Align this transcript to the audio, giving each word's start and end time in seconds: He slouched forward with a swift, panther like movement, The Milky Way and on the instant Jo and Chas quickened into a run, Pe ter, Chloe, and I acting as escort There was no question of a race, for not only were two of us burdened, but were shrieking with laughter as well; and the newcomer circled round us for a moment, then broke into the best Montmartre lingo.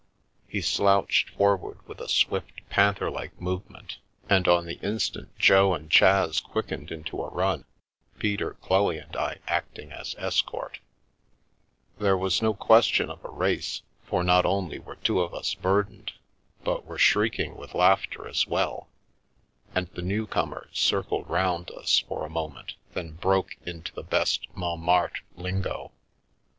He 0.47 0.61
slouched 0.61 1.29
forward 1.29 1.87
with 1.87 1.99
a 2.01 2.09
swift, 2.09 2.67
panther 2.71 3.11
like 3.11 3.39
movement, 3.39 3.99
The 4.29 4.33
Milky 4.33 4.33
Way 4.33 4.37
and 4.37 4.47
on 4.47 4.65
the 4.65 4.79
instant 4.79 5.37
Jo 5.37 5.75
and 5.75 5.91
Chas 5.91 6.39
quickened 6.39 6.89
into 6.91 7.21
a 7.21 7.29
run, 7.29 7.65
Pe 8.17 8.35
ter, 8.35 8.55
Chloe, 8.55 8.97
and 8.97 9.15
I 9.15 9.37
acting 9.45 9.91
as 9.91 10.15
escort 10.17 10.79
There 11.99 12.17
was 12.17 12.41
no 12.41 12.55
question 12.55 13.11
of 13.11 13.23
a 13.23 13.29
race, 13.29 13.83
for 14.03 14.23
not 14.23 14.43
only 14.43 14.79
were 14.79 14.95
two 14.95 15.21
of 15.21 15.35
us 15.35 15.53
burdened, 15.53 16.13
but 16.63 16.85
were 16.85 16.97
shrieking 16.97 17.55
with 17.55 17.75
laughter 17.75 18.27
as 18.27 18.47
well; 18.47 18.89
and 19.75 19.87
the 19.89 20.01
newcomer 20.01 20.67
circled 20.73 21.29
round 21.29 21.69
us 21.69 21.99
for 21.99 22.25
a 22.25 22.27
moment, 22.31 22.73
then 22.95 23.11
broke 23.11 23.55
into 23.67 23.93
the 23.93 24.01
best 24.01 24.47
Montmartre 24.55 25.21
lingo. 25.35 25.91